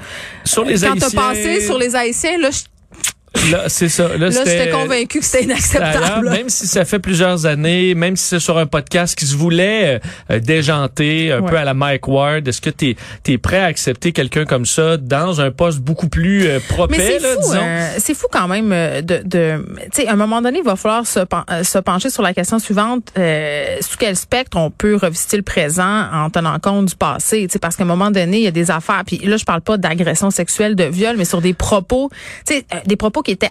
sur 0.44 0.66
les 0.66 0.80
quand 0.80 0.96
t'as 1.00 1.10
passé 1.12 1.62
sur 1.62 1.78
les 1.78 1.96
Haïtiens, 1.96 2.38
là, 2.38 2.50
je- 2.52 2.64
Là, 3.52 3.64
c'est 3.68 3.90
ça. 3.90 4.08
Là, 4.10 4.18
là, 4.18 4.32
c'était- 4.32 4.58
j'étais 4.60 4.72
convaincu 4.72 5.20
que 5.20 5.26
c'était 5.26 5.44
inacceptable. 5.44 6.30
même 6.30 6.50
si 6.50 6.68
ça 6.68 6.86
fait 6.86 7.00
plusieurs 7.00 7.46
années, 7.46 7.94
même 7.96 8.16
si 8.16 8.26
c'est 8.26 8.40
sur 8.40 8.58
un 8.58 8.66
podcast 8.66 9.18
qui 9.18 9.26
se 9.26 9.36
voulait 9.36 9.96
euh, 9.96 10.00
euh, 10.36 10.40
déjanter 10.40 11.32
un 11.32 11.42
Ouais. 11.42 11.50
peu 11.52 11.58
à 11.58 11.64
la 11.64 11.74
Mike 11.74 12.08
Ward, 12.08 12.48
est-ce 12.48 12.62
que 12.62 12.70
tu 12.70 12.96
es, 13.28 13.38
prêt 13.38 13.60
à 13.60 13.66
accepter 13.66 14.12
quelqu'un 14.14 14.46
comme 14.46 14.66
ça 14.66 14.98
dans 14.98 15.42
un 15.42 15.52
poste 15.52 15.80
beaucoup 15.80 16.08
plus 16.10 16.48
euh, 16.48 16.60
propre, 16.70 16.96
c'est 16.98 17.20
là, 17.20 17.30
fou, 17.42 17.54
euh, 17.54 17.90
c'est 18.00 18.14
fou 18.14 18.28
quand 18.32 18.48
même 18.48 18.72
euh, 18.72 19.02
de, 19.02 19.22
de 19.26 19.66
tu 19.94 20.02
sais, 20.02 20.08
à 20.08 20.14
un 20.14 20.16
moment 20.16 20.42
donné, 20.42 20.60
il 20.60 20.66
va 20.66 20.76
falloir 20.76 21.06
se, 21.06 21.20
pen- 21.20 21.44
se 21.64 21.78
pencher 21.80 22.10
sur 22.10 22.24
la 22.24 22.34
question 22.34 22.58
suivante 22.60 23.12
euh, 23.18 23.78
sous 23.82 23.98
quel 23.98 24.16
spectre 24.16 24.58
on 24.58 24.72
peut 24.72 24.96
revisiter 24.96 25.38
le 25.38 25.44
présent 25.44 26.06
en 26.12 26.30
tenant 26.30 26.58
compte 26.60 26.86
du 26.86 26.96
passé, 26.96 27.46
tu 27.48 27.54
sais, 27.54 27.60
parce 27.60 27.76
qu'à 27.76 27.84
un 27.84 27.88
moment 27.88 28.10
donné, 28.12 28.38
il 28.38 28.44
y 28.44 28.48
a 28.48 28.52
des 28.52 28.72
affaires. 28.72 29.04
Puis 29.06 29.18
là, 29.20 29.38
je 29.38 29.44
parle 29.46 29.62
pas 29.62 29.78
d'agression 29.78 30.32
sexuelle, 30.32 30.76
de 30.76 30.86
viol, 30.86 31.16
mais 31.18 31.26
sur 31.26 31.42
des 31.42 31.54
propos, 31.54 32.10
tu 32.48 32.56
sais, 32.56 32.66
des 32.86 32.96
propos 32.96 33.22
qui. 33.26 33.38
Tu 33.38 33.48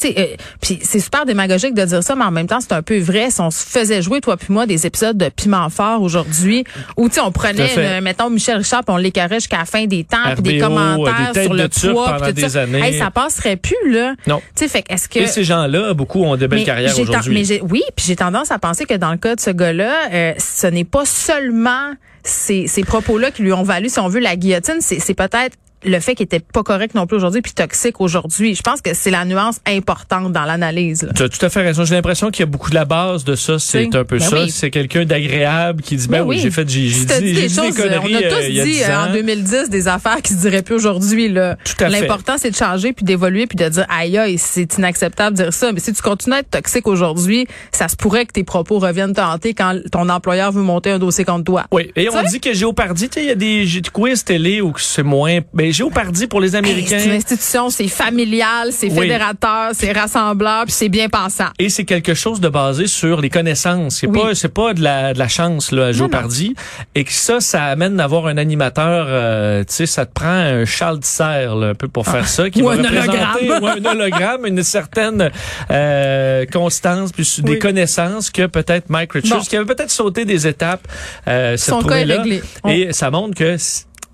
sais, 0.00 0.14
euh, 0.18 0.24
puis 0.60 0.78
c'est 0.82 1.00
super 1.00 1.26
démagogique 1.26 1.74
de 1.74 1.84
dire 1.84 2.02
ça, 2.02 2.14
mais 2.14 2.24
en 2.24 2.30
même 2.30 2.46
temps, 2.46 2.60
c'est 2.60 2.72
un 2.72 2.82
peu 2.82 2.98
vrai. 2.98 3.30
Si 3.30 3.40
on 3.40 3.50
se 3.50 3.64
faisait 3.66 4.00
jouer 4.02 4.20
toi 4.20 4.36
puis 4.36 4.48
moi 4.52 4.66
des 4.66 4.86
épisodes 4.86 5.16
de 5.16 5.28
Piment 5.28 5.68
fort 5.70 6.02
aujourd'hui, 6.02 6.64
où 6.96 7.08
on 7.24 7.32
prenait, 7.32 7.70
euh, 7.76 8.00
mettons 8.00 8.30
Michel 8.30 8.58
Richard, 8.58 8.84
puis 8.84 8.94
on 8.94 8.96
l'écarrait 8.98 9.36
jusqu'à 9.36 9.58
la 9.58 9.64
fin 9.64 9.84
des 9.86 10.04
temps, 10.04 10.16
puis 10.34 10.42
des 10.42 10.62
RBO, 10.62 10.66
commentaires 10.68 11.32
des 11.32 11.42
sur 11.44 11.52
de 11.54 11.62
le 11.62 11.92
poids, 11.92 12.16
puis 12.22 12.26
tout 12.28 12.32
des 12.40 12.48
ça. 12.48 12.62
années. 12.62 12.80
Hey, 12.80 12.98
ça 12.98 13.10
passerait 13.10 13.56
plus 13.56 13.90
là. 13.90 14.14
Non. 14.26 14.38
Tu 14.56 14.64
sais, 14.64 14.68
fait 14.68 14.84
est-ce 14.88 15.08
que 15.08 15.18
Et 15.20 15.26
ces 15.26 15.44
gens-là, 15.44 15.92
beaucoup 15.94 16.22
ont 16.22 16.36
de 16.36 16.46
belles 16.46 16.60
mais 16.60 16.64
carrières 16.64 16.98
aujourd'hui. 16.98 17.34
mais 17.34 17.44
j'ai- 17.44 17.60
oui, 17.62 17.82
puis 17.96 18.06
j'ai 18.06 18.16
tendance 18.16 18.50
à 18.50 18.58
penser 18.58 18.84
que 18.84 18.94
dans 18.94 19.10
le 19.10 19.16
cas 19.18 19.34
de 19.34 19.40
ce 19.40 19.50
gars-là, 19.50 19.92
euh, 20.12 20.32
ce 20.38 20.66
n'est 20.68 20.84
pas 20.84 21.04
seulement 21.04 21.92
ces, 22.22 22.66
ces 22.66 22.82
propos-là 22.84 23.30
qui 23.30 23.42
lui 23.42 23.52
ont 23.52 23.62
valu, 23.62 23.88
si 23.88 23.98
on 23.98 24.08
veut, 24.08 24.20
la 24.20 24.36
guillotine, 24.36 24.76
c'est 24.80 24.98
c'est 25.00 25.14
peut-être 25.14 25.56
le 25.84 26.00
fait 26.00 26.14
qu'il 26.14 26.24
était 26.24 26.40
pas 26.40 26.62
correct 26.62 26.94
non 26.94 27.06
plus 27.06 27.16
aujourd'hui 27.16 27.40
puis 27.42 27.52
toxique 27.52 28.00
aujourd'hui. 28.00 28.54
Je 28.54 28.62
pense 28.62 28.80
que 28.80 28.94
c'est 28.94 29.10
la 29.10 29.24
nuance 29.24 29.60
importante 29.66 30.32
dans 30.32 30.44
l'analyse. 30.44 31.08
Tu 31.14 31.22
as 31.22 31.28
tout 31.28 31.44
à 31.44 31.48
fait 31.48 31.62
raison. 31.62 31.84
J'ai 31.84 31.94
l'impression 31.94 32.30
qu'il 32.30 32.40
y 32.40 32.42
a 32.44 32.46
beaucoup 32.46 32.70
de 32.70 32.74
la 32.74 32.84
base 32.84 33.24
de 33.24 33.34
ça. 33.34 33.58
C'est 33.58 33.78
Oui. 33.86 33.90
un 33.94 34.04
peu 34.04 34.18
Ben 34.18 34.28
ça. 34.28 34.42
oui. 34.42 34.50
C'est 34.50 34.70
quelqu'un 34.70 35.04
d'agréable 35.04 35.82
qui 35.82 35.96
dit, 35.96 36.08
ben, 36.08 36.18
Ben 36.20 36.24
oui, 36.26 36.36
oui. 36.36 36.42
j'ai 36.42 36.50
fait, 36.50 36.68
j'ai 36.68 36.88
Si 36.90 37.06
dit, 37.06 37.14
dit 37.22 37.32
des 37.34 37.48
choses, 37.48 37.74
des 37.74 37.82
conneries 37.82 38.14
on 38.14 38.18
a 38.18 38.22
tous 38.22 38.34
euh, 38.36 38.48
il 38.48 38.54
y 38.54 38.60
a 38.60 38.64
dit 38.64 38.70
10 38.72 38.82
euh, 38.84 38.96
en 38.96 39.08
ans. 39.08 39.12
2010 39.12 39.70
des 39.70 39.88
affaires 39.88 40.22
qui 40.22 40.32
se 40.32 40.38
diraient 40.40 40.62
plus 40.62 40.74
aujourd'hui. 40.74 41.28
là. 41.28 41.56
L'important, 41.80 42.34
c'est 42.38 42.50
de 42.50 42.56
changer 42.56 42.92
puis 42.92 43.04
d'évoluer 43.04 43.46
puis 43.46 43.56
de 43.56 43.68
dire 43.68 43.86
aïe 43.88 44.16
aïe, 44.18 44.38
c'est 44.38 44.76
inacceptable 44.78 45.36
de 45.36 45.42
dire 45.44 45.52
ça. 45.52 45.72
Mais 45.72 45.80
si 45.80 45.92
tu 45.92 46.02
continues 46.02 46.36
à 46.36 46.40
être 46.40 46.50
toxique 46.50 46.86
aujourd'hui, 46.88 47.46
ça 47.72 47.88
se 47.88 47.96
pourrait 47.96 48.26
que 48.26 48.32
tes 48.32 48.44
propos 48.44 48.78
reviennent 48.78 49.12
te 49.14 49.20
hanter 49.20 49.54
quand 49.54 49.76
ton 49.92 50.08
employeur 50.08 50.52
veut 50.52 50.62
monter 50.62 50.90
un 50.90 50.98
dossier 50.98 51.24
contre 51.24 51.44
toi. 51.44 51.66
Oui, 51.72 51.90
et 51.96 52.08
on 52.08 52.12
Tu 52.12 52.18
sais? 52.18 52.32
dit 52.32 52.40
que 52.40 52.54
sais, 52.54 53.22
il 53.22 53.26
y 53.26 53.30
a 53.30 53.34
des 53.34 53.66
quiz 53.92 54.24
télé 54.24 54.60
où 54.60 54.72
c'est 54.78 55.02
moins. 55.02 55.38
Ben, 55.54 55.67
Géopardy 55.72 56.26
pour 56.26 56.40
les 56.40 56.50
Hey, 56.50 56.56
Américains. 56.56 56.98
c'est 56.98 57.06
une 57.06 57.12
institution, 57.16 57.70
c'est 57.70 57.88
familial, 57.88 58.68
c'est 58.72 58.90
Oui. 58.90 59.00
fédérateur, 59.02 59.70
c'est 59.72 59.92
rassembleur, 59.92 60.64
puis 60.64 60.72
c'est 60.72 60.88
bien 60.88 61.08
pensant. 61.08 61.48
Et 61.58 61.68
c'est 61.68 61.84
quelque 61.84 62.14
chose 62.14 62.40
de 62.40 62.48
basé 62.48 62.86
sur 62.86 63.20
les 63.20 63.30
connaissances. 63.30 63.96
C'est 63.96 64.06
Oui. 64.06 64.18
pas, 64.20 64.34
c'est 64.34 64.48
pas 64.52 64.74
de 64.74 64.82
la, 64.82 65.12
de 65.14 65.18
la 65.18 65.28
chance 65.28 65.72
là, 65.72 65.86
à 65.86 65.92
Géopardy. 65.92 66.54
Et 66.94 67.04
que 67.04 67.12
ça, 67.12 67.40
ça 67.40 67.64
amène 67.64 67.96
d'avoir 67.96 68.26
un 68.26 68.36
animateur. 68.38 69.06
euh, 69.08 69.64
tu 69.64 69.74
sais, 69.74 69.86
ça 69.86 70.06
te 70.06 70.12
prend 70.12 70.28
un 70.28 70.64
Charles 70.64 71.00
Serre 71.02 71.54
un 71.54 71.74
peu 71.74 71.88
pour 71.88 72.06
faire 72.06 72.26
ça, 72.28 72.48
qui 72.50 72.62
Ou 72.62 72.66
va 72.66 72.72
un 72.72 72.76
représenter 72.78 73.08
hologramme. 73.08 73.62
ou 73.62 73.66
un 73.66 73.84
hologramme, 73.92 74.46
une 74.46 74.62
certaine 74.62 75.30
euh, 75.70 76.44
constance, 76.52 77.12
puis 77.12 77.26
des 77.42 77.58
connaissances 77.58 78.30
que 78.30 78.46
peut-être 78.46 78.88
Mike 78.90 79.12
Richards, 79.12 79.38
Bon. 79.40 79.44
qui 79.44 79.56
avait 79.56 79.66
peut-être 79.74 79.90
sauté 79.90 80.24
des 80.24 80.46
étapes, 80.46 80.86
euh, 81.26 81.56
Son 81.56 81.82
cas 81.82 82.04
là. 82.04 82.16
réglé. 82.22 82.42
On- 82.64 82.68
Et 82.70 82.92
ça 82.92 83.10
montre 83.10 83.34
que 83.36 83.56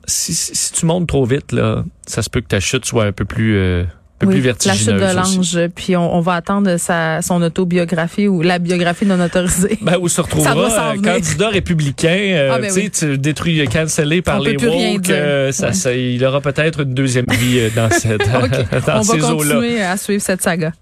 si, 0.06 0.34
si, 0.34 0.54
si 0.54 0.72
tu 0.72 0.86
montes 0.86 1.06
trop 1.08 1.24
vite, 1.24 1.52
là, 1.52 1.84
ça 2.06 2.22
se 2.22 2.30
peut 2.30 2.40
que 2.40 2.48
ta 2.48 2.60
chute 2.60 2.84
soit 2.84 3.04
un 3.04 3.12
peu 3.12 3.24
plus, 3.24 3.56
euh, 3.56 3.82
un 3.82 3.86
peu 4.18 4.26
Oui, 4.26 4.40
plus 4.40 4.42
la 4.46 4.52
chute 4.52 4.64
vertigineuse. 4.64 5.00
de 5.10 5.16
l'ange, 5.16 5.58
puis 5.74 5.96
on, 5.96 6.14
on 6.14 6.20
va 6.20 6.34
attendre 6.34 6.76
sa, 6.76 7.20
son 7.22 7.42
autobiographie 7.42 8.28
ou 8.28 8.42
la 8.42 8.58
biographie 8.58 9.06
non 9.06 9.18
autorisée. 9.20 9.78
Ben, 9.82 9.96
où 10.00 10.08
se 10.08 10.20
retrouvera 10.20 10.90
un 10.90 10.94
venir. 10.96 11.14
candidat 11.14 11.48
républicain, 11.48 12.08
euh, 12.32 12.50
Ah, 12.54 12.58
ben 12.60 12.72
oui. 12.74 12.90
tu 12.90 13.18
détruis, 13.18 13.66
cancellé 13.68 14.22
par 14.22 14.40
On 14.40 14.44
les 14.44 14.56
woke, 14.56 15.10
euh, 15.10 15.50
ça, 15.52 15.72
ça- 15.72 15.92
il 15.94 16.24
aura 16.24 16.40
peut-être 16.40 16.80
une 16.82 16.94
deuxième 16.94 17.26
vie 17.30 17.58
euh, 17.58 17.70
dans, 17.74 17.90
cette, 17.98 18.20
dans 18.86 18.98
on 18.98 19.02
va 19.02 19.02
ces 19.02 19.22
eaux-là. 19.24 19.54
continuer 19.54 19.82
à 19.82 19.96
suivre 19.96 20.22
cette 20.22 20.42
saga. 20.42 20.72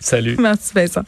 Salut. 0.00 0.36
Merci 0.40 0.72
Vincent. 0.74 1.02